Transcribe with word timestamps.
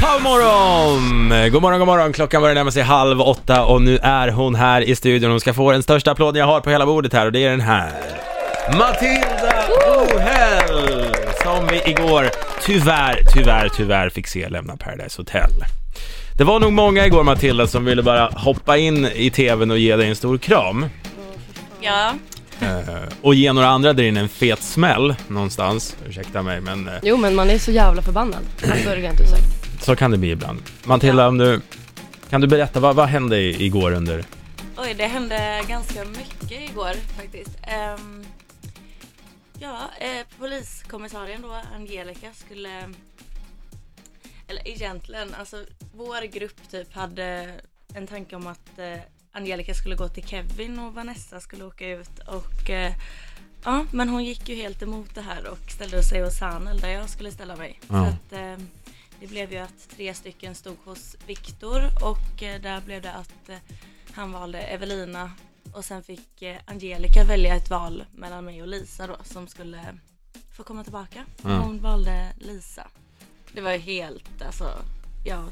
Powermorgon! 0.00 1.50
God 1.52 1.62
morgon, 1.62 1.78
god 1.78 1.86
morgon. 1.88 2.12
Klockan 2.12 2.42
börjar 2.42 2.54
närma 2.54 2.70
sig 2.70 2.82
halv 2.82 3.20
åtta 3.20 3.64
och 3.64 3.82
nu 3.82 3.98
är 4.02 4.28
hon 4.28 4.54
här 4.54 4.80
i 4.80 4.96
studion. 4.96 5.30
Hon 5.30 5.40
ska 5.40 5.54
få 5.54 5.72
den 5.72 5.82
största 5.82 6.10
applåden 6.10 6.40
jag 6.40 6.46
har 6.46 6.60
på 6.60 6.70
hela 6.70 6.86
bordet 6.86 7.12
här 7.12 7.26
och 7.26 7.32
det 7.32 7.44
är 7.44 7.50
den 7.50 7.60
här. 7.60 7.92
Matilda 8.78 9.64
Ohäll! 9.88 11.14
Som 11.42 11.66
vi 11.66 11.90
igår 11.90 12.30
tyvärr, 12.62 13.22
tyvärr, 13.34 13.68
tyvärr 13.76 14.10
fick 14.10 14.26
se 14.26 14.48
lämna 14.48 14.76
Paradise 14.76 15.20
Hotel. 15.20 15.50
Det 16.38 16.44
var 16.44 16.60
nog 16.60 16.72
många 16.72 17.06
igår 17.06 17.22
Matilda 17.22 17.66
som 17.66 17.84
ville 17.84 18.02
bara 18.02 18.30
hoppa 18.34 18.76
in 18.76 19.06
i 19.06 19.30
tvn 19.30 19.70
och 19.70 19.78
ge 19.78 19.96
dig 19.96 20.08
en 20.08 20.16
stor 20.16 20.38
kram. 20.38 20.86
Ja, 21.80 22.12
Eh, 22.60 22.78
och 23.22 23.34
ge 23.34 23.52
några 23.52 23.68
andra 23.68 23.92
där 23.92 24.04
inne 24.04 24.20
en 24.20 24.28
fet 24.28 24.62
smäll 24.62 25.14
någonstans. 25.28 25.96
Ursäkta 26.08 26.42
mig 26.42 26.60
men 26.60 26.88
eh, 26.88 26.94
Jo 27.02 27.16
men 27.16 27.34
man 27.34 27.50
är 27.50 27.58
så 27.58 27.70
jävla 27.70 28.02
förbannad. 28.02 28.40
Alltså 28.72 28.90
rent 28.90 29.20
ut 29.20 29.28
sagt. 29.28 29.57
Så 29.80 29.96
kan 29.96 30.10
det 30.10 30.18
bli 30.18 30.30
ibland. 30.30 30.62
Matilda, 30.84 31.28
om 31.28 31.38
du, 31.38 31.60
kan 32.30 32.40
du 32.40 32.46
berätta, 32.46 32.80
vad, 32.80 32.96
vad 32.96 33.08
hände 33.08 33.40
igår 33.40 33.92
under 33.92 34.24
oj 34.78 34.94
det 34.94 35.06
hände 35.06 35.64
ganska 35.68 36.04
mycket 36.04 36.70
igår 36.70 36.94
faktiskt. 37.16 37.58
Ehm, 37.62 38.24
ja, 39.58 39.90
eh, 40.00 40.26
poliskommissarien 40.38 41.42
då, 41.42 41.60
Angelica, 41.74 42.32
skulle... 42.34 42.94
Eller 44.48 44.68
egentligen, 44.68 45.34
alltså 45.34 45.64
vår 45.96 46.26
grupp 46.26 46.70
typ 46.70 46.94
hade 46.94 47.54
en 47.94 48.06
tanke 48.06 48.36
om 48.36 48.46
att 48.46 48.78
eh, 48.78 49.00
Angelica 49.32 49.74
skulle 49.74 49.96
gå 49.96 50.08
till 50.08 50.26
Kevin 50.26 50.78
och 50.78 50.94
Vanessa 50.94 51.40
skulle 51.40 51.64
åka 51.64 51.88
ut 51.88 52.18
och 52.26 52.70
eh, 52.70 52.92
Ja, 53.64 53.86
men 53.92 54.08
hon 54.08 54.24
gick 54.24 54.48
ju 54.48 54.54
helt 54.54 54.82
emot 54.82 55.14
det 55.14 55.20
här 55.20 55.46
och 55.46 55.70
ställde 55.70 56.02
sig 56.02 56.22
hos 56.22 56.38
Sanel 56.38 56.80
där 56.80 56.88
jag 56.88 57.08
skulle 57.08 57.30
ställa 57.30 57.56
mig. 57.56 57.80
Ja. 57.88 57.88
Så 57.88 58.04
att, 58.04 58.32
eh, 58.32 58.64
det 59.20 59.26
blev 59.26 59.52
ju 59.52 59.58
att 59.58 59.88
tre 59.96 60.14
stycken 60.14 60.54
stod 60.54 60.76
hos 60.84 61.16
Viktor 61.26 61.82
och 62.02 62.42
eh, 62.42 62.60
där 62.60 62.80
blev 62.80 63.02
det 63.02 63.12
att 63.12 63.48
eh, 63.48 63.56
han 64.12 64.32
valde 64.32 64.58
Evelina 64.58 65.30
och 65.72 65.84
sen 65.84 66.02
fick 66.02 66.42
eh, 66.42 66.56
Angelica 66.64 67.24
välja 67.24 67.56
ett 67.56 67.70
val 67.70 68.04
mellan 68.14 68.44
mig 68.44 68.62
och 68.62 68.68
Lisa 68.68 69.06
då 69.06 69.16
som 69.24 69.46
skulle 69.46 69.80
få 70.56 70.62
komma 70.62 70.84
tillbaka. 70.84 71.24
Ja. 71.42 71.48
Hon 71.58 71.80
valde 71.80 72.26
Lisa. 72.38 72.86
Det 73.52 73.60
var 73.60 73.72
ju 73.72 73.78
helt, 73.78 74.42
alltså, 74.46 74.64
jag, 75.24 75.44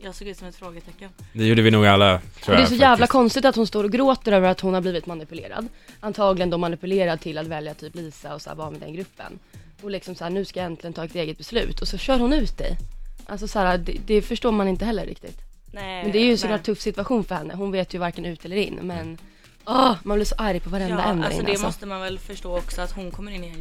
jag 0.00 0.14
såg 0.14 0.28
ut 0.28 0.38
som 0.38 0.48
ett 0.48 0.56
frågetecken. 0.56 1.10
Det 1.32 1.44
gjorde 1.44 1.62
vi 1.62 1.70
nog 1.70 1.86
alla, 1.86 2.20
tror 2.42 2.54
Det 2.54 2.58
är 2.58 2.60
jag 2.60 2.68
så 2.68 2.74
jävla 2.74 2.96
faktiskt. 2.96 3.12
konstigt 3.12 3.44
att 3.44 3.56
hon 3.56 3.66
står 3.66 3.84
och 3.84 3.92
gråter 3.92 4.32
över 4.32 4.48
att 4.48 4.60
hon 4.60 4.74
har 4.74 4.80
blivit 4.80 5.06
manipulerad. 5.06 5.68
Antagligen 6.00 6.50
då 6.50 6.58
manipulerad 6.58 7.20
till 7.20 7.38
att 7.38 7.46
välja 7.46 7.74
typ 7.74 7.94
Lisa 7.94 8.34
och 8.34 8.42
så 8.42 8.50
här 8.50 8.56
vara 8.56 8.70
med 8.70 8.80
den 8.80 8.94
gruppen. 8.94 9.38
Och 9.82 9.90
liksom 9.90 10.14
så 10.14 10.24
här, 10.24 10.30
nu 10.30 10.44
ska 10.44 10.60
jag 10.60 10.66
äntligen 10.66 10.92
ta 10.92 11.04
ett 11.04 11.14
eget 11.14 11.38
beslut 11.38 11.80
och 11.80 11.88
så 11.88 11.98
kör 11.98 12.18
hon 12.18 12.32
ut 12.32 12.58
dig. 12.58 12.76
Alltså 13.26 13.48
så 13.48 13.58
här, 13.58 13.78
det, 13.78 13.96
det 14.06 14.22
förstår 14.22 14.52
man 14.52 14.68
inte 14.68 14.84
heller 14.84 15.06
riktigt. 15.06 15.40
Nej, 15.72 16.02
Men 16.02 16.12
det 16.12 16.18
är 16.18 16.24
ju 16.24 16.32
en 16.32 16.38
såklart 16.38 16.62
tuff 16.62 16.80
situation 16.80 17.24
för 17.24 17.34
henne. 17.34 17.54
Hon 17.54 17.72
vet 17.72 17.94
ju 17.94 17.98
varken 17.98 18.24
ut 18.24 18.44
eller 18.44 18.56
in 18.56 18.78
men 18.82 19.18
Åh, 19.66 19.94
man 20.02 20.16
blir 20.16 20.24
så 20.24 20.34
arg 20.38 20.60
på 20.60 20.70
varenda 20.70 21.02
Ja, 21.06 21.14
där 21.14 21.24
alltså 21.24 21.42
det 21.42 21.50
alltså. 21.50 21.66
måste 21.66 21.86
man 21.86 22.00
väl 22.00 22.18
förstå 22.18 22.58
också 22.58 22.80
att 22.80 22.92
hon 22.92 23.10
kommer 23.10 23.32
in 23.32 23.44
i 23.44 23.48
en 23.48 23.54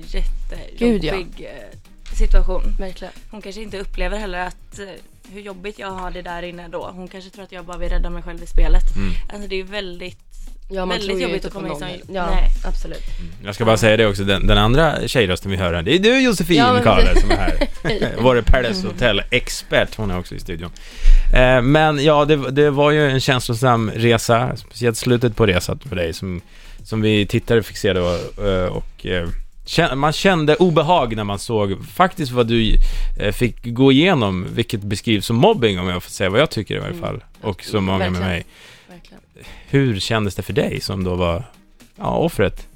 Gud, 0.78 1.04
ja. 1.04 1.16
jättejobbig 1.16 1.46
eh, 1.46 1.80
situation. 2.18 2.62
Verkligen. 2.80 3.14
Hon 3.32 3.42
kanske 3.42 3.62
inte 3.62 3.80
upplever 3.80 4.18
heller 4.18 4.40
att 4.40 4.80
eh, 4.80 4.88
hur 5.32 5.42
jobbigt 5.42 5.80
jag 5.80 5.92
har 5.92 6.12
det 6.12 6.22
där 6.22 6.44
inne 6.44 6.68
då. 6.68 6.92
Hon 6.94 7.08
kanske 7.08 7.30
tror 7.30 7.44
att 7.44 7.52
jag 7.52 7.66
bara 7.66 7.78
vill 7.78 7.90
rädda 7.90 8.10
mig 8.10 8.24
själv 8.24 8.44
i 8.44 8.46
spelet. 8.48 8.96
Mm. 8.96 9.14
Alltså 9.34 9.48
det 9.48 9.56
är 9.56 9.64
väldigt, 9.64 10.31
Ja, 10.74 10.86
man 10.86 10.98
väldigt 10.98 11.22
jobbigt 11.22 11.46
att 11.46 11.54
komma 11.54 11.68
någon. 11.68 11.80
som... 11.80 11.88
Ja, 12.14 12.26
Nej. 12.36 12.48
absolut. 12.66 13.04
Jag 13.46 13.56
ska 13.56 13.66
bara 13.66 13.78
säga 13.78 13.98
det 13.98 14.08
också, 14.08 14.24
den, 14.24 14.48
den 14.48 14.58
andra 14.58 15.08
tjejrösten 15.08 15.52
vi 15.52 15.58
hör 15.58 15.74
här, 15.74 15.82
det 15.82 15.96
är 15.96 16.00
du 16.00 16.22
Josefin 16.22 16.58
Ja, 16.58 16.74
men 16.74 16.84
Karle 16.84 17.20
som 17.22 17.32
är 17.32 17.36
här. 17.36 17.68
Vår 18.22 18.42
Paradise 18.42 18.88
Hotel-expert, 18.88 19.96
hon 19.96 20.12
är 20.12 20.20
också 20.20 20.36
i 20.36 20.40
studion. 20.40 20.72
Eh, 21.36 21.62
men 21.62 22.04
ja, 22.04 22.26
det, 22.26 22.52
det 22.52 22.70
var 22.70 22.92
ju 22.92 23.10
en 23.10 23.20
känslosam 23.20 23.92
resa, 23.96 24.56
speciellt 24.58 24.98
slutet 24.98 25.36
på 25.36 25.46
resan 25.46 25.80
för 25.90 25.96
dig 25.96 26.14
som, 26.14 26.42
som 26.84 27.02
vi 27.02 27.26
tittare 27.26 27.64
fick 27.64 27.78
se 27.78 27.94
då. 27.94 28.14
eh, 28.48 28.66
och 28.66 29.06
eh, 29.06 29.28
kä- 29.66 29.96
man 29.96 30.14
kände 30.14 30.56
obehag 30.56 31.16
när 31.16 31.24
man 31.24 31.40
såg 31.40 31.86
faktiskt 31.86 32.32
vad 32.32 32.48
du 32.48 32.76
eh, 33.20 33.32
fick 33.32 33.56
gå 33.64 33.92
igenom, 33.92 34.48
vilket 34.54 34.82
beskrivs 34.82 35.26
som 35.26 35.36
mobbing 35.36 35.80
om 35.80 35.88
jag 35.88 36.04
får 36.04 36.12
säga 36.12 36.30
vad 36.30 36.40
jag 36.42 36.50
tycker 36.50 36.76
i 36.76 36.80
varje 36.80 36.90
Mm. 36.94 37.02
fall. 37.02 37.24
Och 37.42 37.64
så 37.64 37.82
många 37.82 37.98
med 37.98 38.12
Verkligen. 38.12 38.30
mig. 38.30 38.46
Hur 39.70 40.00
kändes 40.00 40.36
det 40.36 40.42
för 40.42 40.54
dig 40.54 40.82
som 40.82 41.04
då 41.04 41.16
var 41.16 41.44
ja, 41.96 42.16
offret? 42.16 42.68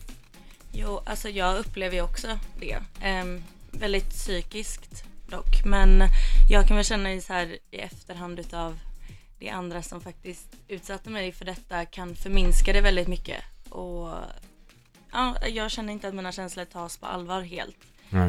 Jo, 0.72 1.02
alltså 1.06 1.30
jag 1.30 1.58
upplever 1.58 1.96
ju 1.96 2.02
också 2.02 2.28
det. 2.60 2.78
Ehm, 3.02 3.44
väldigt 3.72 4.10
psykiskt 4.10 5.04
dock. 5.28 5.66
Men 5.66 6.04
jag 6.50 6.68
kan 6.68 6.76
väl 6.76 6.86
känna 6.86 7.14
i 7.14 7.22
så 7.22 7.34
här 7.34 7.58
i 7.72 7.78
efterhand 7.78 8.40
utav 8.40 8.80
det 9.40 9.50
andra 9.50 9.82
som 9.82 10.02
faktiskt 10.02 10.48
utsatte 10.68 11.10
mig 11.10 11.32
för 11.32 11.46
detta 11.46 11.86
kan 11.86 12.16
förminska 12.16 12.74
det 12.74 12.82
väldigt 12.82 13.08
mycket. 13.08 13.44
Och 13.70 14.10
ja, 15.12 15.36
jag 15.48 15.72
känner 15.72 15.94
inte 15.94 16.08
att 16.08 16.16
mina 16.16 16.32
känslor 16.32 16.66
tas 16.66 16.98
på 16.98 17.06
allvar 17.06 17.42
helt. 17.42 17.78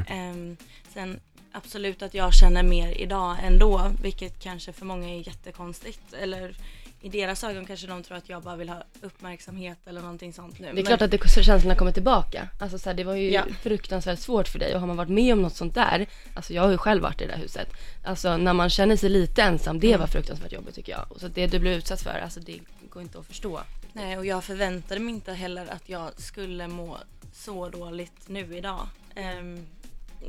Ehm, 0.08 0.56
sen 0.94 1.20
absolut 1.52 2.02
att 2.02 2.14
jag 2.14 2.34
känner 2.34 2.62
mer 2.62 2.92
idag 2.92 3.36
ändå, 3.42 3.90
vilket 4.02 4.42
kanske 4.42 4.72
för 4.72 4.86
många 4.86 5.08
är 5.08 5.28
jättekonstigt. 5.28 6.12
Eller 6.12 6.56
i 7.00 7.08
deras 7.08 7.44
ögon 7.44 7.66
kanske 7.66 7.86
de 7.86 8.02
tror 8.02 8.16
att 8.16 8.28
jag 8.28 8.42
bara 8.42 8.56
vill 8.56 8.68
ha 8.68 8.82
uppmärksamhet 9.00 9.78
eller 9.86 10.00
någonting 10.00 10.32
sånt 10.32 10.58
nu. 10.58 10.72
Det 10.72 10.80
är 10.80 10.84
klart 10.84 11.02
att 11.02 11.10
det, 11.10 11.28
känslorna 11.28 11.74
kommer 11.74 11.92
tillbaka. 11.92 12.48
Alltså 12.60 12.78
så 12.78 12.88
här, 12.88 12.94
det 12.96 13.04
var 13.04 13.14
ju 13.14 13.30
Ja. 13.30 13.44
fruktansvärt 13.62 14.18
svårt 14.18 14.48
för 14.48 14.58
dig 14.58 14.74
och 14.74 14.80
har 14.80 14.86
man 14.86 14.96
varit 14.96 15.08
med 15.10 15.32
om 15.32 15.42
något 15.42 15.56
sånt 15.56 15.74
där, 15.74 16.06
alltså 16.34 16.52
jag 16.52 16.62
har 16.62 16.70
ju 16.70 16.78
själv 16.78 17.02
varit 17.02 17.20
i 17.20 17.24
det 17.26 17.30
där 17.32 17.38
huset. 17.38 17.68
Alltså 18.04 18.36
när 18.36 18.52
man 18.52 18.70
känner 18.70 18.96
sig 18.96 19.10
lite 19.10 19.42
ensam, 19.42 19.80
det 19.80 19.96
var 19.96 20.06
fruktansvärt 20.06 20.52
jobbigt 20.52 20.74
tycker 20.74 20.92
jag. 20.92 21.12
Och 21.12 21.20
så 21.20 21.28
det 21.28 21.46
du 21.46 21.58
blev 21.58 21.72
utsatt 21.72 22.00
för, 22.02 22.10
alltså 22.24 22.40
det 22.40 22.60
går 22.90 23.02
inte 23.02 23.18
att 23.18 23.26
förstå. 23.26 23.60
Nej, 23.92 24.18
och 24.18 24.26
jag 24.26 24.44
förväntade 24.44 25.00
mig 25.00 25.14
inte 25.14 25.32
heller 25.32 25.66
att 25.66 25.88
jag 25.88 26.20
skulle 26.20 26.68
må 26.68 26.98
så 27.32 27.68
dåligt 27.68 28.28
nu 28.28 28.56
idag. 28.56 28.88
Ehm, 29.14 29.66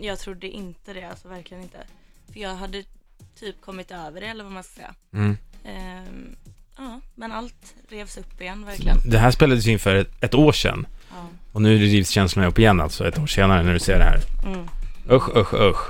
jag 0.01 0.19
trodde 0.19 0.47
inte 0.47 0.94
det, 0.94 1.03
alltså 1.03 1.27
verkligen 1.27 1.63
inte. 1.63 1.77
För 2.33 2.39
jag 2.39 2.56
hade 2.56 2.83
typ 3.35 3.61
kommit 3.61 3.91
över 3.91 4.22
det, 4.22 4.27
eller 4.27 4.44
vad 4.44 4.53
man 4.53 4.63
ska 4.63 4.75
säga. 4.75 4.95
Mm. 5.13 5.38
Ja, 5.63 6.03
men 7.19 7.31
allt 7.31 7.75
revs 7.89 8.17
upp 8.17 8.41
igen, 8.41 8.66
verkligen. 8.66 8.97
Det 9.05 9.17
här 9.17 9.31
spelades 9.31 9.67
in 9.67 9.79
för 9.79 9.95
ett, 9.95 10.23
ett 10.23 10.35
år 10.35 10.51
sedan. 10.51 10.88
Ja. 11.09 11.16
Och 11.51 11.61
nu 11.61 11.78
rivs 11.78 12.09
känslorna 12.09 12.47
upp 12.47 12.59
igen 12.59 12.81
alltså, 12.81 13.07
ett 13.07 13.19
år 13.19 13.28
senare 13.28 13.63
när 13.63 13.73
du 13.73 13.79
ser 13.79 13.97
det 13.97 14.03
här. 14.03 14.19
Mm. 14.45 14.59
Usch, 15.11 15.38
usch, 15.38 15.53
usch. 15.53 15.89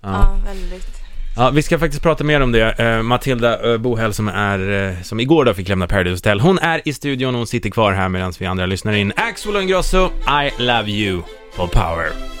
Ja. 0.00 0.08
Ja, 0.12 0.36
väldigt. 0.44 1.00
ja, 1.36 1.50
vi 1.50 1.62
ska 1.62 1.78
faktiskt 1.78 2.02
prata 2.02 2.24
mer 2.24 2.40
om 2.40 2.52
det. 2.52 2.72
Eh, 2.72 3.02
Matilda 3.02 3.62
uh, 3.62 3.78
Bohäll 3.78 4.14
som 4.14 4.28
är, 4.28 4.88
eh, 4.88 5.02
som 5.02 5.20
igår 5.20 5.44
då 5.44 5.54
fick 5.54 5.68
lämna 5.68 5.86
Paradise 5.86 6.16
Hotel. 6.16 6.40
Hon 6.40 6.58
är 6.58 6.88
i 6.88 6.92
studion 6.92 7.34
och 7.34 7.38
hon 7.38 7.46
sitter 7.46 7.70
kvar 7.70 7.92
här 7.92 8.08
medan 8.08 8.32
vi 8.38 8.46
andra 8.46 8.66
lyssnar 8.66 8.92
in. 8.92 9.12
Axel 9.16 9.56
Ingrosso, 9.56 10.10
I 10.44 10.62
love 10.62 10.90
you 10.90 11.22
på 11.56 11.68
Power. 11.68 12.33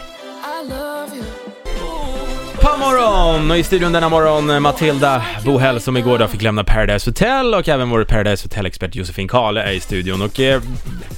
Morgon! 2.84 3.50
Och 3.50 3.58
i 3.58 3.62
studion 3.62 3.92
denna 3.92 4.08
morgon 4.08 4.50
eh, 4.50 4.60
Matilda 4.60 5.24
Bohäll 5.44 5.80
som 5.80 5.96
igår 5.96 6.18
då 6.18 6.28
fick 6.28 6.42
lämna 6.42 6.64
Paradise 6.64 7.10
Hotel 7.10 7.54
och 7.54 7.68
även 7.68 7.90
vår 7.90 8.04
Paradise 8.04 8.44
Hotel-expert 8.44 8.94
Josefin 8.94 9.28
Kahle 9.28 9.62
är 9.62 9.72
i 9.72 9.80
studion 9.80 10.22
och 10.22 10.40
eh, 10.40 10.62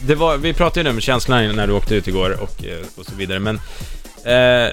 det 0.07 0.15
var, 0.15 0.37
vi 0.37 0.53
pratade 0.53 0.81
ju 0.81 0.85
nu 0.85 0.91
om 0.91 1.01
känslorna 1.01 1.53
när 1.53 1.67
du 1.67 1.73
åkte 1.73 1.95
ut 1.95 2.09
igår 2.09 2.31
och, 2.43 2.65
eh, 2.65 2.79
och 2.97 3.05
så 3.05 3.15
vidare 3.17 3.39
men 3.39 3.57
eh, 4.25 4.73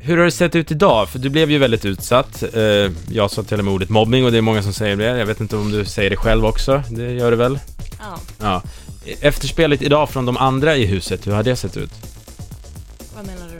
hur 0.00 0.16
har 0.18 0.24
det 0.24 0.30
sett 0.30 0.56
ut 0.56 0.70
idag? 0.70 1.08
För 1.08 1.18
du 1.18 1.28
blev 1.28 1.50
ju 1.50 1.58
väldigt 1.58 1.84
utsatt. 1.84 2.42
Eh, 2.54 2.62
jag 3.10 3.30
sa 3.30 3.42
till 3.42 3.58
och 3.58 3.64
med 3.64 3.74
ordet 3.74 3.88
mobbning 3.88 4.24
och 4.24 4.32
det 4.32 4.38
är 4.38 4.42
många 4.42 4.62
som 4.62 4.72
säger 4.72 4.96
det. 4.96 5.04
Jag 5.04 5.26
vet 5.26 5.40
inte 5.40 5.56
om 5.56 5.72
du 5.72 5.84
säger 5.84 6.10
det 6.10 6.16
själv 6.16 6.46
också. 6.46 6.82
Det 6.88 7.12
gör 7.12 7.30
du 7.30 7.36
väl? 7.36 7.58
Ja, 7.98 8.18
Ja. 8.40 8.62
Efterspelet 9.20 9.82
idag 9.82 10.10
från 10.10 10.26
de 10.26 10.36
andra 10.36 10.76
i 10.76 10.86
huset, 10.86 11.26
hur 11.26 11.32
har 11.32 11.42
det 11.42 11.56
sett 11.56 11.76
ut? 11.76 12.13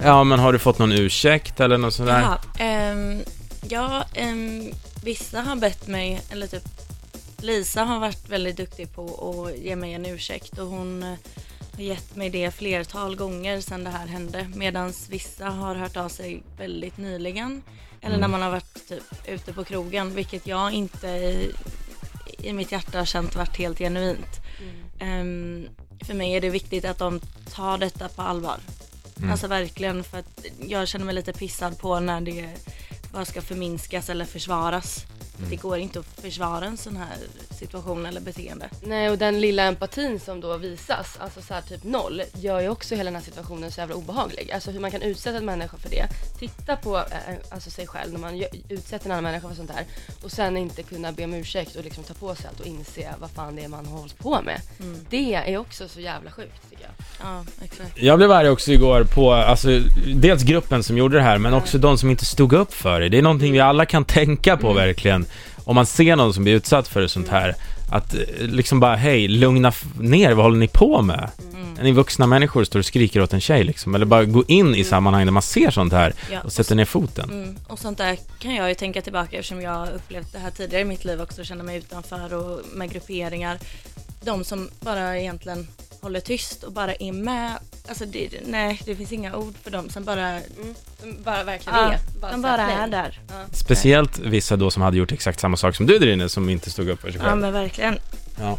Ja, 0.05 0.25
men 0.25 0.39
har 0.39 0.53
du 0.53 0.59
fått 0.59 0.79
någon 0.79 0.93
ursäkt 0.93 1.61
eller 1.61 1.79
något 1.79 1.95
sånt 1.95 2.09
där? 2.09 2.21
Jaha, 2.21 2.39
ehm, 2.59 3.23
ja, 3.69 4.05
ehm, 4.15 4.73
vissa 5.05 5.41
har 5.41 5.57
bett 5.57 5.87
mig, 5.87 6.21
eller 6.31 6.47
typ 6.47 6.63
Lisa 7.39 7.85
har 7.85 8.01
varit 8.01 8.29
väldigt 8.29 8.57
duktig 8.57 8.95
på 8.95 9.05
att 9.31 9.59
ge 9.59 9.77
mig 9.77 9.93
en 9.93 10.07
ursäkt 10.07 10.59
och 10.59 10.67
hon 10.67 11.03
eh, 11.03 11.15
har 11.77 11.83
gett 11.83 12.17
mig 12.17 12.31
det 12.31 12.51
flertal 12.51 13.17
gånger 13.17 13.61
sedan 13.61 13.85
det 13.85 13.91
här 13.91 14.07
hände 14.07 14.47
medan 14.55 14.93
vissa 15.11 15.47
har 15.47 15.75
hört 15.75 15.97
av 15.97 16.09
sig 16.09 16.43
väldigt 16.59 16.99
nyligen 16.99 17.63
eller 18.01 18.19
när 18.19 18.29
man 18.29 18.43
har 18.43 18.51
varit 18.51 18.89
typ 18.89 19.29
ute 19.29 19.53
på 19.53 19.65
krogen 19.65 20.15
vilket 20.15 20.47
jag 20.47 20.73
inte 20.73 21.07
i, 21.09 21.53
i 22.39 22.53
mitt 22.53 22.73
hjärta 22.73 22.99
har 22.99 23.05
känt 23.05 23.37
varit 23.37 23.57
helt 23.57 23.79
genuint. 23.79 24.41
Ehm, 24.99 25.69
för 26.07 26.15
mig 26.15 26.33
är 26.33 26.41
det 26.41 26.51
viktigt 26.51 26.85
att 26.85 26.99
de 26.99 27.21
tar 27.55 27.79
detta 27.79 28.09
på 28.09 28.23
allvar. 28.23 28.57
Mm. 29.19 29.31
Alltså 29.31 29.47
verkligen 29.47 30.05
för 30.05 30.19
att 30.19 30.45
jag 30.67 30.89
känner 30.89 31.05
mig 31.05 31.15
lite 31.15 31.33
pissad 31.33 31.79
på 31.79 32.01
när 32.01 32.21
det 32.21 32.49
bara 33.13 33.25
ska 33.25 33.43
förminskas 33.43 34.11
eller 34.11 34.25
försvaras. 34.25 35.05
Mm. 35.39 35.51
Det 35.51 35.57
går 35.57 35.79
inte 35.79 35.99
att 35.99 36.21
försvara 36.21 36.65
en 36.65 36.77
sån 36.77 36.97
här 36.97 37.17
situation 37.51 38.07
eller 38.07 38.21
beteende. 38.21 38.71
Nej 38.83 39.11
och 39.11 39.19
den 39.19 39.41
lilla 39.41 39.63
empatin 39.63 40.21
som 40.21 40.41
då 40.41 40.57
visas, 40.57 41.17
alltså 41.21 41.43
så 41.43 41.55
här 41.55 41.63
typ 41.63 41.85
noll, 41.85 42.23
gör 42.35 42.61
ju 42.61 42.69
också 42.69 42.95
hela 42.95 43.11
den 43.11 43.15
här 43.15 43.23
situationen 43.23 43.73
så 43.73 43.81
jävla 43.81 43.95
obehaglig. 43.95 44.53
Alltså 44.53 44.71
hur 44.71 44.81
man 44.81 44.91
kan 44.91 45.03
utsätta 45.03 45.37
en 45.37 45.45
människa 45.45 45.77
för 45.77 45.91
det 45.91 46.07
titta 46.49 46.77
på 46.77 46.97
eh, 46.97 47.35
alltså 47.51 47.71
sig 47.71 47.87
själv 47.87 48.13
när 48.13 48.21
man 48.21 48.45
utsätter 48.69 49.07
en 49.07 49.13
annan 49.13 49.25
människa 49.25 49.49
för 49.49 49.55
sånt 49.55 49.71
här 49.71 49.85
och 50.23 50.33
sen 50.33 50.57
inte 50.57 50.83
kunna 50.83 51.13
be 51.13 51.25
om 51.25 51.35
ursäkt 51.35 51.77
och 51.77 51.85
liksom 51.85 52.05
ta 52.05 52.15
på 52.15 52.35
sig 52.35 52.47
allt 52.49 52.61
och 52.61 52.67
inse 52.67 53.15
vad 53.21 53.31
fan 53.31 53.57
det 53.57 53.65
är 53.65 53.69
man 53.69 53.87
har 53.87 53.99
hållit 53.99 54.19
på 54.19 54.43
med. 54.43 54.61
Det 55.11 55.35
är 55.35 55.59
också 55.59 55.89
så 55.89 56.01
jävla 56.01 56.31
sjukt 56.31 56.71
tycker 56.71 56.85
jag. 56.85 56.93
Ja, 57.29 57.45
exakt. 57.65 58.03
Jag 58.03 58.19
blev 58.19 58.33
arg 58.33 58.49
också 58.49 58.73
igår 58.73 59.05
på, 59.05 59.33
alltså, 59.33 59.69
dels 60.15 60.43
gruppen 60.43 60.83
som 60.83 60.99
gjorde 60.99 61.17
det 61.17 61.23
här, 61.23 61.39
men 61.39 61.55
också 61.55 61.79
de 61.79 61.99
som 61.99 62.11
inte 62.11 62.25
stod 62.25 62.53
upp 62.53 62.75
för 62.75 63.01
det. 63.01 63.09
Det 63.09 63.19
är 63.19 63.23
någonting 63.23 63.53
vi 63.53 63.61
alla 63.61 63.87
kan 63.87 64.05
tänka 64.05 64.57
på 64.57 64.73
verkligen. 64.73 65.27
Om 65.65 65.75
man 65.75 65.87
ser 65.87 66.17
någon 66.17 66.35
som 66.35 66.45
blir 66.45 66.55
utsatt 66.55 66.89
för 66.89 67.07
sånt 67.07 67.29
här, 67.29 67.55
att 67.93 68.15
eh, 68.15 68.21
liksom 68.39 68.81
bara, 68.81 68.97
hej, 68.97 69.29
lugna 69.29 69.73
ner, 70.01 70.33
vad 70.33 70.45
håller 70.45 70.59
ni 70.59 70.69
på 70.69 71.03
med? 71.03 71.31
Mm. 71.43 71.54
Ni 71.83 71.93
vuxna 71.93 72.27
människor 72.27 72.65
står 72.65 72.79
och 72.79 72.85
skriker 72.87 73.21
åt 73.21 73.33
en 73.33 73.41
tjej 73.41 73.65
liksom, 73.65 73.95
eller 73.95 74.07
bara 74.07 74.25
gå 74.25 74.45
in 74.49 74.75
i 74.75 74.85
sammanhang 74.85 75.25
där 75.25 75.33
man 75.33 75.43
ser 75.43 75.71
sånt 75.71 75.93
här 75.93 76.15
Ja, 76.33 76.41
och 76.41 76.53
sätter 76.53 76.75
ner 76.75 76.85
foten. 76.85 77.31
Mm, 77.31 77.57
och 77.67 77.79
sånt 77.79 77.99
där 77.99 78.19
kan 78.39 78.55
jag 78.55 78.69
ju 78.69 78.75
tänka 78.75 79.03
tillbaka 79.03 79.37
eftersom 79.37 79.61
jag 79.63 79.71
har 79.71 79.91
upplevt 79.93 80.33
det 80.33 80.39
här 80.39 80.51
tidigare 80.51 80.83
i 80.83 80.85
mitt 80.85 81.05
liv 81.05 81.21
också, 81.23 81.41
och 81.41 81.47
känna 81.47 81.65
mig 81.65 81.79
utanför 81.79 82.35
och 82.35 82.61
med 82.75 82.91
grupperingar. 82.93 83.59
De 84.25 84.45
som 84.45 84.69
bara 84.81 85.19
egentligen 85.19 85.67
håller 86.01 86.21
tyst 86.21 86.63
och 86.65 86.73
bara 86.73 86.95
är 86.95 87.13
med. 87.13 87.53
Alltså 87.89 88.05
det, 88.07 88.29
nej, 88.47 88.81
det 88.85 88.97
finns 88.97 89.13
inga 89.13 89.37
ord 89.37 89.55
för 89.63 89.71
dem 89.71 89.89
som 89.91 90.05
bara, 90.05 90.33
De 91.03 91.13
bara 91.25 91.45
verkligen 91.45 91.79
ja, 91.79 91.93
är. 91.93 91.99
de 92.21 92.33
så 92.33 92.39
bara 92.39 92.71
är 92.73 92.89
där. 92.89 93.21
Ja. 93.29 93.35
Speciellt 93.53 94.19
vissa 94.19 94.57
då 94.57 94.71
som 94.71 94.83
hade 94.83 94.97
gjort 94.97 95.13
exakt 95.13 95.41
samma 95.41 95.57
sak 95.57 95.77
som 95.77 95.87
du 95.87 95.99
där 95.99 96.07
inne, 96.07 96.29
som 96.29 96.49
inte 96.49 96.71
stod 96.71 96.89
upp 96.89 97.01
för 97.01 97.11
sig 97.11 97.21
Ja 97.21 97.27
själv. 97.29 97.41
men 97.41 97.53
verkligen. 97.53 97.99
Ja. 98.39 98.59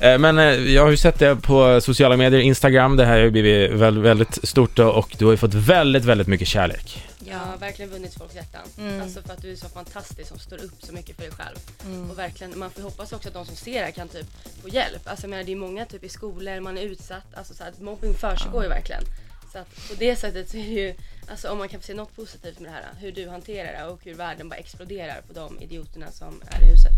Eh, 0.00 0.18
Men 0.18 0.38
eh, 0.38 0.44
jag 0.44 0.82
har 0.82 0.90
ju 0.90 0.96
sett 0.96 1.18
det 1.18 1.36
på 1.36 1.80
sociala 1.80 2.16
medier, 2.16 2.40
Instagram, 2.40 2.96
det 2.96 3.04
här 3.04 3.12
har 3.12 3.24
ju 3.24 3.30
blivit 3.30 3.70
väldigt, 3.70 4.48
stort 4.48 4.76
då, 4.76 4.88
och 4.88 5.16
du 5.18 5.24
har 5.24 5.32
ju 5.32 5.36
fått 5.36 5.54
väldigt, 5.54 6.04
väldigt 6.04 6.26
mycket 6.26 6.48
kärlek. 6.48 7.04
Jag 7.24 7.38
har 7.38 7.56
verkligen 7.56 7.90
vunnit 7.90 8.14
folks 8.14 8.34
hjärtan. 8.34 8.62
Mm. 8.78 9.02
Alltså 9.02 9.22
för 9.22 9.32
att 9.32 9.42
du 9.42 9.52
är 9.52 9.56
så 9.56 9.68
fantastisk 9.68 10.28
som 10.28 10.38
står 10.38 10.56
upp 10.56 10.82
så 10.82 10.92
mycket 10.92 11.16
för 11.16 11.22
dig 11.22 11.32
själv. 11.32 11.56
Mm. 11.86 12.10
Och 12.10 12.18
verkligen, 12.18 12.58
man 12.58 12.70
får 12.70 12.82
hoppas 12.82 13.12
också 13.12 13.28
att 13.28 13.34
de 13.34 13.46
som 13.46 13.56
ser 13.56 13.72
det 13.72 13.84
här 13.84 13.90
kan 13.90 14.08
typ 14.08 14.26
få 14.62 14.68
hjälp. 14.68 15.02
Alltså 15.04 15.24
jag 15.24 15.30
menar 15.30 15.44
det 15.44 15.52
är 15.52 15.56
många 15.56 15.84
typ 15.84 16.04
i 16.04 16.08
skolor, 16.08 16.60
man 16.60 16.78
är 16.78 16.82
utsatt, 16.82 17.34
alltså 17.34 17.54
så 17.54 17.64
här, 17.64 17.72
mobbing 17.80 18.14
försiggår 18.14 18.62
ju 18.62 18.68
verkligen. 18.68 19.02
Så 19.52 19.58
att 19.58 19.88
på 19.88 19.94
det 19.98 20.16
sättet 20.16 20.50
så 20.50 20.56
är 20.56 20.62
det 20.64 20.68
ju, 20.68 20.94
alltså 21.30 21.48
om 21.48 21.58
man 21.58 21.68
kan 21.68 21.80
få 21.80 21.86
se 21.86 21.94
något 21.94 22.16
positivt 22.16 22.60
med 22.60 22.70
det 22.70 22.74
här, 22.74 22.84
hur 23.00 23.12
du 23.12 23.28
hanterar 23.28 23.72
det 23.72 23.92
och 23.92 24.00
hur 24.04 24.14
världen 24.14 24.48
bara 24.48 24.56
exploderar 24.56 25.20
på 25.28 25.32
de 25.32 25.60
idioterna 25.60 26.10
som 26.10 26.42
är 26.46 26.62
i 26.66 26.70
huset. 26.70 26.92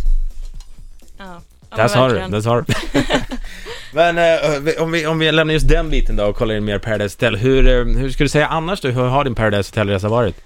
Ja. 1.19 1.40
Ja, 1.70 1.76
Där 1.76 1.88
sa 1.88 2.08
du, 2.08 2.14
där 2.28 2.40
sa 2.40 2.61
du. 2.61 2.64
Men 3.93 4.19
eh, 4.19 4.82
om, 4.82 4.93
vi, 4.93 5.06
om 5.06 5.19
vi 5.19 5.32
lämnar 5.32 5.55
just 5.55 5.69
den 5.69 5.90
biten 5.90 6.17
då 6.17 6.25
och 6.25 6.37
kollar 6.37 6.55
in 6.55 6.64
mer 6.64 6.78
Paradise 6.78 7.14
Hotel, 7.17 7.37
hur, 7.37 7.69
eh, 7.69 7.96
hur 7.99 8.11
skulle 8.11 8.25
du 8.25 8.28
säga 8.28 8.46
annars 8.46 8.81
då, 8.81 8.88
hur 8.88 9.02
har 9.02 9.25
din 9.25 9.34
Paradise 9.34 9.70
Hotel-resa 9.70 10.08
varit? 10.08 10.37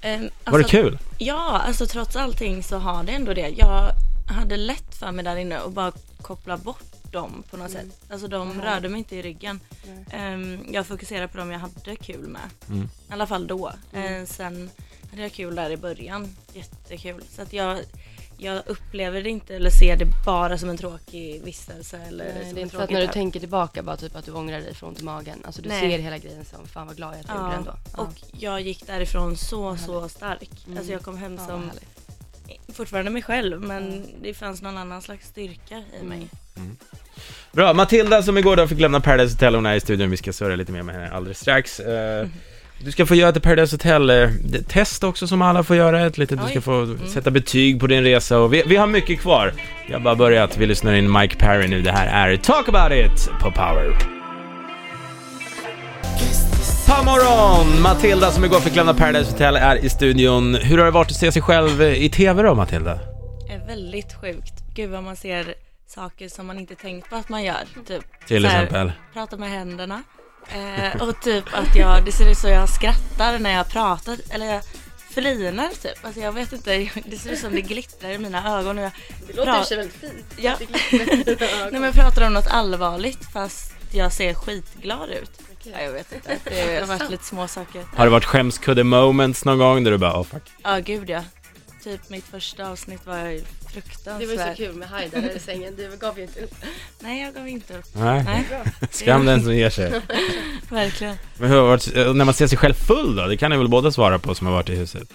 Ehm, 0.00 0.20
Var 0.44 0.52
det 0.52 0.56
alltså, 0.64 0.70
kul? 0.70 0.98
Ja, 1.18 1.62
alltså 1.66 1.86
trots 1.86 2.16
allting 2.16 2.62
så 2.62 2.78
har 2.78 3.02
det 3.04 3.12
ändå 3.12 3.34
det. 3.34 3.48
Jag 3.48 3.90
hade 4.26 4.56
lätt 4.56 4.94
för 4.94 5.12
mig 5.12 5.24
där 5.24 5.36
inne 5.36 5.60
och 5.60 5.70
bara 5.70 5.92
koppla 6.22 6.56
bort 6.56 6.82
dem 7.12 7.42
på 7.50 7.56
något 7.56 7.70
sätt. 7.70 7.86
Alltså 8.10 8.28
de 8.28 8.48
Mhm. 8.48 8.62
rörde 8.62 8.88
mig 8.88 8.98
inte 8.98 9.16
i 9.16 9.22
ryggen. 9.22 9.60
Nej. 9.86 10.04
Ehm, 10.22 10.58
jag 10.70 10.86
fokuserade 10.86 11.28
på 11.28 11.38
dem 11.38 11.50
jag 11.50 11.58
hade 11.58 11.96
kul 11.96 12.28
med. 12.28 12.40
Mm. 12.68 12.82
I 12.84 13.12
alla 13.12 13.26
fall 13.26 13.46
då. 13.46 13.72
Mm. 13.92 14.20
Eh, 14.22 14.26
sen 14.26 14.70
hade 15.10 15.22
jag 15.22 15.32
kul 15.32 15.54
där 15.54 15.70
i 15.70 15.76
början. 15.76 16.36
Jättekul. 16.52 17.22
Så 17.36 17.42
att 17.42 17.52
jag, 17.52 17.78
jag 18.38 18.62
upplever 18.66 19.22
det 19.22 19.30
inte 19.30 19.54
eller 19.56 19.70
ser 19.70 19.96
det 19.96 20.06
bara 20.26 20.58
som 20.58 20.68
en 20.70 20.76
tråkig 20.76 21.42
vistelse 21.44 22.00
eller 22.08 22.24
Nej, 22.24 22.44
som 22.44 22.54
det 22.54 22.60
är 22.60 22.62
inte 22.62 22.76
så 22.76 22.82
att 22.82 22.90
när 22.90 23.00
du 23.00 23.06
tänker 23.06 23.40
tillbaka 23.40 23.82
bara 23.82 23.96
typ 23.96 24.16
att 24.16 24.24
du 24.24 24.32
ångrar 24.32 24.60
dig 24.60 24.74
från 24.74 24.94
till 24.94 25.04
magen. 25.04 25.38
Alltså 25.44 25.62
du 25.62 25.68
Nej. 25.68 25.80
ser 25.80 25.98
hela 25.98 26.18
grejen 26.18 26.44
som 26.44 26.66
fan 26.66 26.86
vad 26.86 26.96
glad 26.96 27.14
jag 27.14 27.20
att 27.20 27.26
jag 27.28 27.36
gjorde 27.36 27.50
det 27.50 27.56
ändå. 27.56 27.74
Ja. 27.96 28.02
Och 28.02 28.14
jag 28.40 28.60
gick 28.60 28.86
därifrån 28.86 29.36
så, 29.36 29.76
så 29.76 30.08
stark. 30.08 30.50
Mm. 30.66 30.78
Alltså 30.78 30.92
jag 30.92 31.02
kom 31.02 31.16
hem 31.18 31.36
Ja, 31.38 31.46
som 31.46 31.62
härligt. 31.68 32.76
fortfarande 32.76 33.10
mig 33.10 33.22
själv 33.22 33.60
men 33.60 34.06
det 34.22 34.34
fanns 34.34 34.62
någon 34.62 34.78
annan 34.78 35.02
slags 35.02 35.28
styrka 35.28 35.82
i 36.00 36.04
mig. 36.04 36.28
Bra, 37.52 37.72
Matilda 37.74 38.22
som 38.22 38.38
igår 38.38 38.56
då 38.56 38.68
fick 38.68 38.80
lämna 38.80 39.00
Paradise 39.00 39.34
Hotel, 39.34 39.54
hon 39.54 39.66
är 39.66 39.74
i 39.74 39.80
studion, 39.80 40.10
vi 40.10 40.16
ska 40.16 40.32
surra 40.32 40.56
lite 40.56 40.72
mer 40.72 40.82
med 40.82 40.94
henne 40.94 41.10
alldeles 41.10 41.40
strax. 41.40 41.80
Eh, 41.80 42.28
Du 42.80 42.92
ska 42.92 43.06
få 43.06 43.14
göra 43.14 43.28
ett 43.28 43.42
Paradise 43.42 43.74
Hotel-test 43.76 45.04
också 45.04 45.26
som 45.26 45.42
alla 45.42 45.62
får 45.62 45.76
göra, 45.76 46.06
ett 46.06 46.18
litet, 46.18 46.40
du 46.42 46.48
ska 46.48 46.60
få 46.60 46.96
sätta 47.06 47.30
betyg 47.30 47.80
på 47.80 47.86
din 47.86 48.02
resa 48.02 48.38
och 48.38 48.54
vi, 48.54 48.62
vi 48.66 48.76
har 48.76 48.86
mycket 48.86 49.20
kvar. 49.20 49.52
Jag 49.86 49.94
har 49.94 50.00
bara 50.00 50.14
börjat, 50.14 50.56
vi 50.56 50.66
lyssnar 50.66 50.94
in 50.94 51.12
Mike 51.12 51.36
Perry 51.36 51.68
nu, 51.68 51.82
det 51.82 51.92
här 51.92 52.30
är 52.32 52.36
Talk 52.36 52.68
About 52.68 52.92
It 52.92 53.30
på 53.40 53.50
Power. 53.50 54.18
God 56.96 57.04
morgon! 57.06 57.82
Matilda 57.82 58.30
som 58.30 58.44
igår 58.44 58.60
fick 58.60 58.76
lämna 58.76 58.94
Paradise 58.94 59.30
Hotel 59.30 59.56
är 59.56 59.84
i 59.84 59.88
studion. 59.88 60.54
Hur 60.54 60.78
har 60.78 60.84
det 60.84 60.90
varit 60.90 61.10
att 61.10 61.16
se 61.16 61.32
sig 61.32 61.42
själv 61.42 61.82
i 61.82 62.08
TV 62.08 62.42
då 62.42 62.54
Matilda? 62.54 62.98
är 63.50 63.66
väldigt 63.66 64.12
sjukt. 64.20 64.54
Gud 64.74 64.90
vad 64.90 65.02
man 65.02 65.16
ser 65.16 65.54
saker 65.86 66.28
som 66.28 66.46
man 66.46 66.58
inte 66.58 66.74
tänkt 66.74 67.10
på 67.10 67.16
att 67.16 67.28
man 67.28 67.44
gör. 67.44 67.56
Typ 67.86 68.02
Till 68.26 68.44
exempel. 68.44 68.92
prata 69.12 69.36
med 69.36 69.50
händerna. 69.50 70.02
Eh, 70.48 71.02
och 71.02 71.20
typ 71.20 71.44
att 71.52 71.76
jag, 71.76 72.04
det 72.04 72.12
ser 72.12 72.30
ut 72.30 72.38
så 72.38 72.48
jag 72.48 72.68
skrattar 72.68 73.38
när 73.38 73.50
jag 73.50 73.68
pratar, 73.68 74.16
eller 74.30 74.46
jag 74.46 74.62
flinar 75.10 75.68
typ. 75.82 76.04
Alltså 76.04 76.20
jag 76.20 76.32
vet 76.32 76.52
inte, 76.52 76.76
det 77.04 77.18
ser 77.18 77.30
ut 77.30 77.38
som 77.38 77.52
det 77.52 77.60
glittrar 77.60 78.10
i 78.10 78.18
mina 78.18 78.58
ögon. 78.58 78.78
Och 78.78 78.84
jag, 78.84 78.92
Det 79.26 79.36
låter 79.36 79.62
sig 79.62 79.76
väldigt 79.76 79.96
fint. 79.96 80.26
Ja. 80.36 80.54
Nej 80.92 81.68
men 81.70 81.82
jag 81.82 81.94
pratar 81.94 82.26
om 82.26 82.32
något 82.32 82.46
allvarligt 82.46 83.32
fast 83.32 83.74
jag 83.92 84.12
ser 84.12 84.34
skitglad 84.34 85.10
ut. 85.10 85.30
Ja, 85.62 85.82
jag 85.82 85.92
vet 85.92 86.12
inte, 86.12 86.36
det 86.50 86.80
har 86.80 86.86
varit 86.86 87.10
lite 87.10 87.24
små 87.24 87.48
saker. 87.48 87.84
Har 87.96 88.04
det 88.04 88.10
varit 88.10 88.24
skämskudde 88.24 88.84
moments 88.84 89.44
någon 89.44 89.58
gång 89.58 89.84
där 89.84 89.90
du 89.90 89.98
bara, 89.98 90.20
oh 90.20 90.24
fuck. 90.24 90.42
Ja 90.62 90.78
gud 90.78 91.10
ja. 91.10 91.22
Typ 91.84 92.08
mitt 92.10 92.24
första 92.24 92.68
avsnitt 92.68 93.06
var 93.06 93.18
ju 93.18 93.38
Det 93.38 93.72
fruktansvärt. 93.72 94.28
var 94.38 94.46
ju 94.46 94.50
så 94.50 94.56
kul 94.56 94.74
med 94.74 94.88
Haidar 94.88 95.36
i 95.36 95.38
sängen. 95.38 95.76
Du 95.76 95.96
gav 96.00 96.16
ju 96.18 96.22
inte 96.24 96.40
upp. 96.40 96.54
Nej 97.00 97.22
jag 97.22 97.34
gav 97.34 97.48
inte 97.48 97.78
upp. 97.78 97.84
Nej, 97.92 98.24
Nej, 98.24 98.44
skam 98.90 99.24
den 99.26 99.42
som 99.42 99.54
ger 99.56 99.70
sig. 99.70 100.00
verkligen. 100.70 101.16
Men 101.38 101.48
hur 101.50 101.56
har 101.56 101.62
det 101.62 101.68
varit, 101.68 101.96
eh, 101.96 102.14
när 102.14 102.24
man 102.24 102.34
ser 102.34 102.46
sig 102.46 102.58
själv 102.58 102.74
full 102.74 103.16
då? 103.16 103.26
Det 103.26 103.36
kan 103.36 103.50
ni 103.50 103.56
väl 103.56 103.68
båda 103.68 103.92
svara 103.92 104.18
på 104.18 104.34
som 104.34 104.46
har 104.46 104.54
varit 104.54 104.68
i 104.68 104.74
huset? 104.76 105.08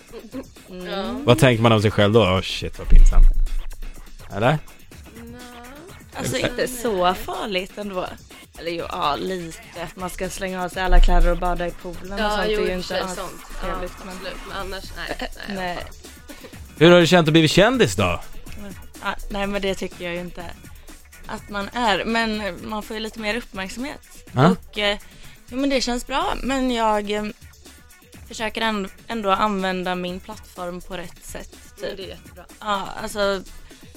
Mm. 0.70 0.86
Ja. 0.88 1.04
Vad 1.24 1.40
tänker 1.40 1.64
man 1.64 1.72
om 1.72 1.82
sig 1.82 1.92
själv 1.92 2.14
då? 2.14 2.22
Oh 2.22 2.42
shit 2.42 2.80
vad 2.80 2.88
pinsamt. 2.90 3.26
Eller? 4.36 4.58
Alltså 6.16 6.38
inte 6.38 6.68
så 6.68 7.14
farligt 7.14 7.78
ändå. 7.78 8.08
Eller 8.60 8.72
jo, 8.72 8.86
ja 8.90 9.16
lite. 9.16 9.60
Man 9.96 10.10
ska 10.10 10.30
slänga 10.30 10.64
av 10.64 10.70
sig 10.70 10.84
alla 10.84 11.00
kläder 11.00 11.32
och 11.32 11.38
bada 11.38 11.68
i 11.68 11.72
poolen 11.72 12.14
och 12.14 12.20
Ja, 12.20 12.30
sånt. 12.30 12.46
jo, 12.50 12.60
det 12.62 12.66
är 12.66 12.68
ju 12.68 12.74
och 12.74 12.78
inte 12.78 13.02
alls 13.04 13.16
sånt. 13.16 13.32
Ja, 13.62 13.68
trevligt. 13.68 13.94
men, 14.06 14.14
absolut. 14.16 14.38
Men 14.50 14.58
annars, 14.58 14.84
nej. 14.98 15.18
nej. 15.20 15.30
nej, 15.56 15.78
Hur 16.78 16.92
har 16.92 17.00
du 17.00 17.08
känt 17.08 17.28
att 17.28 17.34
bli 17.34 17.48
kändis 17.48 17.96
då? 17.96 18.22
ja, 19.04 19.16
nej 19.30 19.48
men 19.48 19.62
det 19.62 19.76
tycker 19.76 20.06
jag 20.06 20.14
ju 20.14 20.20
inte 20.20 20.46
att 21.28 21.50
man 21.50 21.70
är. 21.74 22.06
Men 22.06 22.58
man 22.70 22.84
får 22.84 22.96
ju 22.96 23.00
lite 23.00 23.20
mer 23.20 23.36
uppmärksamhet. 23.36 24.00
Ja. 24.32 24.50
Och 24.50 24.78
eh, 24.78 24.98
jo, 25.50 25.58
men 25.58 25.70
det 25.70 25.82
känns 25.82 26.08
bra. 26.08 26.34
Men 26.44 26.72
jag 26.72 27.12
eh, 27.12 27.24
försöker 28.28 28.62
ändå, 28.62 28.90
ändå 29.08 29.30
använda 29.30 29.96
min 29.96 30.20
plattform 30.20 30.82
på 30.82 30.98
rätt 30.98 31.26
sätt. 31.26 31.52
Typ. 31.80 31.98
det 31.98 32.04
är 32.04 32.08
jättebra. 32.08 32.46
Ja, 32.60 32.90
alltså 33.04 33.44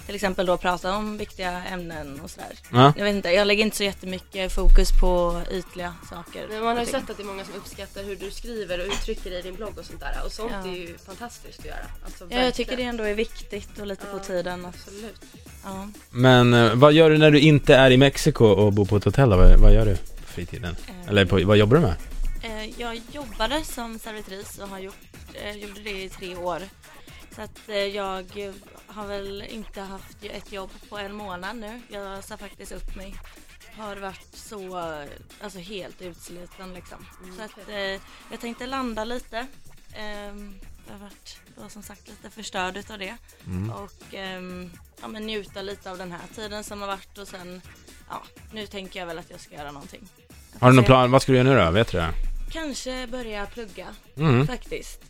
till 0.06 0.14
exempel 0.14 0.46
då 0.46 0.56
prata 0.56 0.96
om 0.96 1.18
viktiga 1.18 1.62
ämnen 1.64 2.20
och 2.20 2.30
sådär. 2.30 2.48
Ja. 2.72 2.92
Jag 2.96 3.04
vet 3.04 3.14
inte, 3.14 3.30
jag 3.30 3.46
lägger 3.46 3.64
inte 3.64 3.76
så 3.76 3.82
jättemycket 3.84 4.52
fokus 4.52 4.90
på 5.00 5.42
ytliga 5.50 5.94
saker. 6.10 6.46
Men 6.48 6.64
man 6.64 6.76
har 6.76 6.84
ju 6.84 6.90
sett 6.90 7.10
att 7.10 7.16
det 7.16 7.22
är 7.22 7.24
många 7.24 7.44
som 7.44 7.54
uppskattar 7.54 8.02
hur 8.04 8.16
du 8.16 8.30
skriver 8.30 8.78
och 8.80 8.86
uttrycker 8.86 9.30
dig 9.30 9.38
i 9.38 9.42
din 9.42 9.54
blogg 9.54 9.78
och 9.78 9.84
sånt 9.84 10.00
där. 10.00 10.16
Och 10.26 10.32
sånt 10.32 10.52
Ja. 10.64 10.70
är 10.70 10.76
ju 10.76 10.98
fantastiskt 11.06 11.58
att 11.58 11.64
göra. 11.64 11.76
Alltså, 12.04 12.26
Ja, 12.30 12.42
jag 12.42 12.54
tycker 12.54 12.76
det 12.76 12.82
ändå 12.82 13.04
är 13.04 13.14
viktigt 13.14 13.78
och 13.80 13.86
lite 13.86 14.04
Ja, 14.12 14.18
på 14.18 14.24
tiden. 14.24 14.64
Absolut. 14.66 15.20
ja. 15.64 15.88
Men 16.10 16.54
eh, 16.54 16.74
vad 16.74 16.92
gör 16.92 17.10
du 17.10 17.18
när 17.18 17.30
du 17.30 17.40
inte 17.40 17.74
är 17.74 17.90
i 17.90 17.96
Mexiko 17.96 18.44
och 18.46 18.72
bor 18.72 18.84
på 18.84 18.96
ett 18.96 19.04
hotell? 19.04 19.28
Vad, 19.28 19.58
vad 19.60 19.74
gör 19.74 19.86
du 19.86 19.96
på 19.96 20.22
fritiden? 20.26 20.76
Eh, 20.88 21.08
Eller 21.08 21.24
på, 21.24 21.40
vad 21.44 21.56
jobbar 21.56 21.76
du 21.76 21.82
med? 21.82 21.94
eh, 22.42 22.80
jag 22.80 23.00
jobbade 23.12 23.64
som 23.64 23.98
servitris 23.98 24.58
och 24.58 24.68
har 24.68 24.78
gjort, 24.78 24.96
eh, 25.34 25.50
gjorde 25.56 25.80
det 25.80 25.90
i 26.04 26.08
tre 26.08 26.36
år. 26.36 26.62
Så 27.36 27.42
att 27.42 27.68
eh, 27.68 27.76
jag 27.76 28.38
eh, 28.46 28.52
har 28.86 29.06
väl 29.06 29.42
inte 29.48 29.80
haft 29.80 30.24
ett 30.24 30.52
jobb 30.52 30.70
på 30.88 30.98
en 30.98 31.12
månad 31.12 31.56
nu. 31.56 31.80
Jag 31.88 32.24
sa 32.24 32.36
faktiskt 32.36 32.72
upp 32.72 32.96
mig. 32.96 33.14
Har 33.76 33.96
varit 33.96 34.28
så, 34.36 34.78
eh, 34.78 35.08
alltså 35.40 35.58
helt 35.58 36.02
utsliten 36.02 36.74
liksom. 36.74 37.06
Mm, 37.22 37.36
Så 37.36 37.42
att 37.42 37.68
eh, 37.68 38.00
jag 38.30 38.40
tänkte 38.40 38.66
landa 38.66 39.04
lite. 39.04 39.46
Ehm, 39.94 40.54
jag 40.86 40.92
har 40.94 41.00
varit 41.00 41.38
då 41.56 41.68
som 41.68 41.82
sagt 41.82 42.08
lite 42.08 42.30
förstörd 42.30 42.76
utav 42.76 42.98
det. 42.98 43.16
Mm. 43.46 43.70
Och 43.70 44.14
ehm, 44.14 44.70
ja, 45.02 45.08
men 45.08 45.26
njuta 45.26 45.62
lite 45.62 45.90
av 45.90 45.98
den 45.98 46.12
här 46.12 46.20
tiden 46.34 46.64
som 46.64 46.80
har 46.80 46.88
varit 46.88 47.18
och 47.18 47.28
sen, 47.28 47.62
ja, 48.10 48.22
nu 48.52 48.66
tänker 48.66 49.00
jag 49.00 49.06
väl 49.06 49.18
att 49.18 49.30
jag 49.30 49.40
ska 49.40 49.54
göra 49.54 49.72
någonting. 49.72 50.08
Har 50.60 50.70
du 50.70 50.76
någon 50.76 50.84
plan? 50.84 51.10
Vad 51.10 51.22
ska 51.22 51.32
du 51.32 51.38
göra 51.38 51.48
nu 51.48 51.64
då? 51.64 51.70
Vet 51.70 51.92
du 51.92 51.98
det? 51.98 52.12
Kanske 52.52 53.06
börja 53.06 53.46
plugga 53.46 53.86
Mm. 54.16 54.46
faktiskt. 54.46 55.00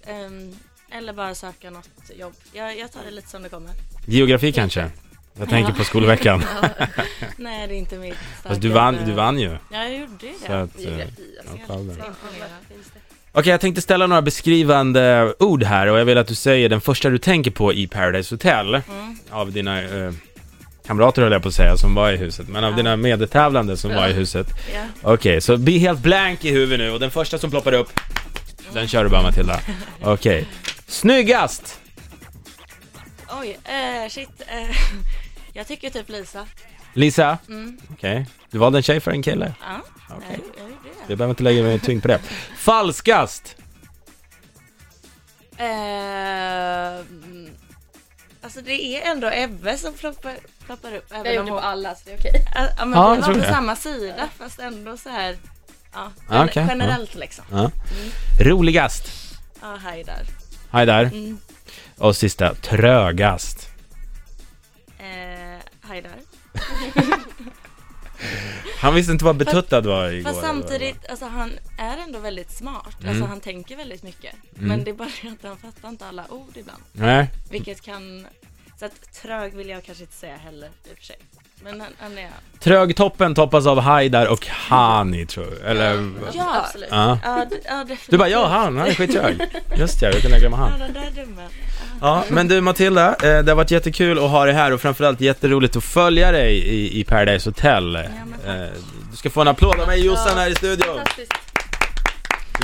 Eller 0.91 1.13
bara 1.13 1.35
söka 1.35 1.71
något 1.71 1.89
jobb. 2.19 2.33
Jag, 2.53 2.79
jag 2.79 2.93
tar 2.93 3.01
det 3.05 3.11
lite 3.11 3.29
som 3.29 3.43
det 3.43 3.49
kommer. 3.49 3.71
Geografi 4.07 4.53
kanske? 4.53 4.91
Jag 5.39 5.49
tänker 5.49 5.71
Ja. 5.73 5.77
på 5.79 5.85
skolveckan. 5.85 6.45
Nej, 7.37 7.69
det 7.69 7.75
är 7.75 7.79
inte 7.79 7.97
mitt 7.99 8.15
Fast 8.43 8.61
du 8.61 8.69
vann, 8.69 8.99
du 9.07 9.13
vann 9.13 9.39
ju. 9.41 9.51
Ja, 9.51 9.59
jag 9.85 9.93
gjorde 9.99 10.27
ju 10.27 10.33
Så 10.47 10.53
det. 10.53 10.63
att, 10.63 10.77
eh, 10.77 10.83
Geografi, 10.83 11.11
alltså. 11.41 11.57
ja, 11.59 11.67
problem. 11.67 11.89
Helt 11.89 11.99
Ja, 11.99 12.05
imponerad. 12.07 12.51
vad 12.69 12.77
finns 12.77 12.87
det? 12.95 13.01
Okej, 13.33 13.51
jag 13.51 13.61
tänkte 13.61 13.83
ställa 13.83 14.07
några 14.07 14.23
beskrivande 14.23 15.35
ord 15.39 15.63
här 15.63 15.87
och 15.87 15.99
jag 15.99 16.05
vill 16.05 16.19
att 16.19 16.27
du 16.29 16.35
säger 16.35 16.69
den 16.69 16.81
första 16.81 17.09
du 17.09 17.19
tänker 17.19 17.51
på 17.51 17.73
i 17.73 17.87
Paradise 17.87 18.35
Hotel. 18.35 18.75
Mm. 18.75 18.83
Av 19.31 19.53
dina 19.53 19.83
eh, 19.83 20.13
kamrater 20.87 21.23
höll 21.23 21.33
jag 21.33 21.43
på 21.43 21.49
att 21.49 21.55
säga, 21.55 21.77
som 21.77 21.95
var 21.95 22.13
i 22.13 22.17
huset. 22.17 22.49
Men 22.49 22.65
av 22.65 22.71
Ja. 22.71 22.77
dina 22.77 22.97
medtävlande 22.97 23.77
som 23.77 23.91
Ja. 23.91 23.97
var 24.01 24.09
i 24.09 24.13
huset. 24.13 24.47
Ja. 24.75 25.13
Okej, 25.13 25.41
så 25.41 25.57
bli 25.57 25.79
helt 25.79 26.01
blank 26.01 26.45
i 26.45 26.51
huvudet 26.51 26.79
nu 26.79 26.91
och 26.91 27.01
den 27.01 27.11
första 27.11 27.39
som 27.39 27.51
ploppar 27.51 27.73
upp, 27.73 27.89
den 28.73 28.89
kör 28.89 29.05
du 29.05 29.11
bara 29.11 29.23
Matilda. 29.23 29.61
Okej. 30.03 30.47
Snyggast! 30.87 31.81
Oj, 33.41 33.59
eh, 33.65 34.09
shit. 34.09 34.29
Eh, 34.47 34.77
jag 35.53 35.67
tycker 35.67 35.91
typ 35.91 36.09
Lisa. 36.09 36.47
Lisa? 36.95 37.39
Mm. 37.49 37.79
Okej. 37.93 38.27
Du 38.51 38.59
valde 38.59 38.79
en 38.79 38.83
tjej 38.83 39.01
för 39.01 39.11
en 39.11 39.23
kille? 39.23 39.55
Ja, 39.61 39.81
Okej. 40.17 40.27
jag, 40.31 40.39
jag 40.65 40.71
gjorde 40.71 40.83
det. 40.83 41.05
Jag 41.09 41.19
behöver 41.19 41.31
inte 41.33 41.43
lägga 41.43 41.63
mig 41.63 41.79
tyngd 41.81 42.03
på 42.03 42.09
det. 42.09 42.19
Falskast! 42.57 43.57
Eh, 45.59 45.67
mm, 46.99 47.51
alltså 48.43 48.61
det 48.61 48.73
är 48.83 49.11
ändå 49.13 49.31
Ebbe 49.33 49.79
som 49.79 49.93
ploppar, 49.93 50.37
ploppar 50.67 50.95
upp. 50.97 51.07
Jag 51.11 51.21
Även 51.21 51.35
gjorde 51.35 51.41
om 51.43 51.49
på 51.49 51.55
hon, 51.55 51.65
alla 51.65 51.95
så 51.95 52.01
det 52.05 52.13
är 52.13 52.19
okej. 52.19 52.45
ja, 52.55 52.69
ja, 52.79 52.85
men 52.85 52.99
Ja, 52.99 53.09
vi 53.11 53.15
jag 53.15 53.21
var 53.21 53.25
tror 53.25 53.35
på 53.35 53.41
det. 53.41 53.53
samma 53.53 53.77
sida 53.77 54.29
fast 54.39 54.59
ändå 54.59 54.97
så 54.97 55.09
här. 55.09 55.37
Ja, 55.93 56.13
Ja, 56.31 56.45
okej, 56.45 56.63
ja. 56.63 56.69
generellt 56.69 57.15
liksom. 57.15 57.45
Ja. 57.51 57.71
Roligast? 58.41 59.09
Ja, 59.61 59.77
hej 59.85 60.05
där. 60.05 60.27
Hej 60.77 60.87
där. 60.87 61.05
Mm. 61.05 61.39
Och 61.97 62.17
sista, 62.17 62.55
trögast. 62.55 63.69
Eh, 64.99 65.07
hej 65.83 66.03
där. 66.03 66.17
Han 68.81 68.95
visste 68.95 69.13
inte 69.13 69.25
vad 69.25 69.37
betuttad 69.37 69.81
var 69.81 70.09
igår. 70.09 70.31
Fast 70.31 70.41
samtidigt, 70.41 71.07
alltså 71.09 71.27
han 71.27 71.53
är 71.79 71.97
ändå 71.97 72.19
väldigt 72.19 72.51
smart. 72.51 73.01
Mm. 73.01 73.11
Alltså 73.11 73.25
han 73.25 73.41
tänker 73.41 73.77
väldigt 73.77 74.03
mycket. 74.03 74.35
Mm. 74.57 74.69
Men 74.69 74.85
det 74.85 74.91
är 74.91 74.95
bara 74.95 75.09
att 75.09 75.43
han 75.43 75.59
fattar 75.59 75.89
inte 75.89 76.07
alla 76.07 76.31
ord 76.31 76.57
ibland. 76.57 76.83
Nej. 76.93 77.31
Vilket 77.51 77.81
kan... 77.81 78.27
Så 78.79 78.85
att 78.85 79.13
trög 79.13 79.55
vill 79.55 79.69
jag 79.69 79.85
kanske 79.85 80.05
inte 80.05 80.17
säga 80.17 80.37
heller 80.37 80.67
i 80.67 80.93
och 80.93 80.99
för 80.99 81.05
sig. 81.05 81.19
Men 81.63 81.81
han, 81.81 81.91
han 81.99 82.19
är... 82.19 82.29
Trögtoppen 82.61 83.35
toppas 83.35 83.67
av 83.67 83.81
Haidar 83.81 84.27
och 84.27 84.47
Hani 84.47 85.27
tror 85.27 85.47
jag. 85.63 85.71
Eller... 85.71 86.11
Ja, 86.35 86.63
absolut. 86.65 86.89
Ja. 86.91 87.19
Ja, 87.25 87.45
d- 87.51 87.57
ja 87.65 87.75
definitivt. 87.79 88.11
Du 88.11 88.19
bara, 88.19 88.29
ja 88.29 88.47
han, 88.47 88.77
han 88.79 88.87
är 88.87 88.95
skittrög. 88.95 89.39
Just 89.77 90.01
det, 90.01 90.07
hur 90.07 90.13
kunde 90.21 90.29
jag 90.37 90.41
glömma 90.41 90.57
Ja, 90.57 90.63
han? 90.71 90.79
den 90.81 90.93
där 90.93 91.23
dummen. 91.25 91.49
Ja, 92.01 92.25
men 92.29 92.49
du 92.49 92.61
Matilda, 92.61 93.09
eh, 93.09 93.17
det 93.45 93.49
har 93.51 93.55
varit 93.57 93.71
jättekul 93.71 94.19
att 94.25 94.31
ha 94.31 94.45
dig 94.45 94.55
här 94.55 94.73
och 94.73 94.81
framförallt 94.81 95.21
jätteroligt 95.21 95.77
att 95.77 95.85
följa 95.85 96.33
dig 96.33 96.55
i, 96.59 97.01
i 97.01 97.05
Paradise 97.05 97.49
Hotel. 97.51 97.97
Eh, 97.97 98.03
Du 99.11 99.17
ska 99.17 99.31
få 99.31 99.41
en 99.41 99.49
applåd 99.49 99.81
av 99.81 99.87
mig 99.87 100.07
Jossan 100.07 100.39
här 100.39 100.51
i 100.51 100.55
studion. 100.55 100.97
Fantastiskt. 100.97 101.33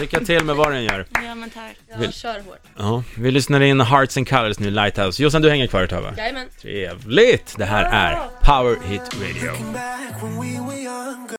Lycka 0.01 0.21
till 0.21 0.45
med 0.45 0.57
vad 0.57 0.73
den 0.73 0.85
gör. 0.85 1.07
Ja, 1.15 1.35
men 1.35 1.51
tack. 1.51 1.77
Ja, 1.91 1.97
Vill- 1.99 2.13
kör 2.13 2.41
hårt. 2.41 2.59
Ja, 2.79 3.03
vi 3.17 3.31
lyssnar 3.31 3.61
in 3.61 3.81
Hearts 3.81 4.17
and 4.17 4.29
Colors 4.29 4.59
nu, 4.59 4.71
Lighthouse. 4.71 5.23
Jossan, 5.23 5.43
du 5.43 5.51
hänger 5.51 5.67
kvar 5.67 5.83
ett 5.83 5.91
tag 5.91 6.03
va? 6.03 6.15
Jajamän. 6.17 6.49
Trevligt! 6.63 7.55
Det 7.59 7.65
här 7.65 7.85
är 7.85 8.19
Power 8.43 8.77
Hit 8.89 9.03
Radio. 9.15 9.53